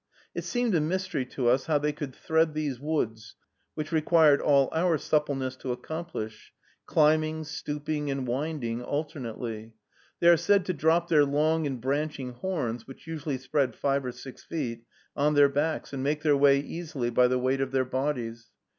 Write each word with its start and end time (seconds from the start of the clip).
It 0.33 0.43
seemed 0.45 0.73
a 0.73 0.81
mystery 0.81 1.27
to 1.27 1.47
us 1.47 1.67
how 1.67 1.77
they 1.77 1.93
could 1.93 2.15
thread 2.15 2.55
these 2.55 2.79
woods, 2.79 3.35
which 3.75 3.89
it 3.89 3.91
required 3.91 4.41
all 4.41 4.67
our 4.73 4.97
suppleness 4.97 5.55
to 5.57 5.71
accomplish, 5.71 6.51
climbing, 6.87 7.43
stooping, 7.43 8.09
and 8.09 8.25
winding, 8.27 8.81
alternately. 8.81 9.75
They 10.19 10.29
are 10.29 10.37
said 10.37 10.65
to 10.65 10.73
drop 10.73 11.07
their 11.09 11.23
long 11.23 11.67
and 11.67 11.79
branching 11.79 12.31
horns, 12.31 12.87
which 12.87 13.05
usually 13.05 13.37
spread 13.37 13.75
five 13.75 14.03
or 14.03 14.11
six 14.11 14.43
feet, 14.43 14.85
on 15.15 15.35
their 15.35 15.49
backs, 15.49 15.93
and 15.93 16.01
make 16.01 16.23
their 16.23 16.35
way 16.35 16.59
easily 16.61 17.11
by 17.11 17.27
the 17.27 17.37
weight 17.37 17.61
of 17.61 17.71
their 17.71 17.85
bodies. 17.85 18.49